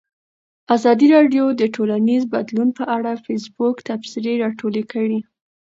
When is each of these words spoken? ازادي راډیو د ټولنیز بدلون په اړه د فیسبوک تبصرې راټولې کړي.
ازادي 0.75 1.07
راډیو 1.15 1.45
د 1.59 1.61
ټولنیز 1.75 2.23
بدلون 2.33 2.69
په 2.77 2.83
اړه 2.95 3.11
د 3.13 3.21
فیسبوک 3.25 3.75
تبصرې 3.87 4.33
راټولې 4.43 4.83
کړي. 4.91 5.19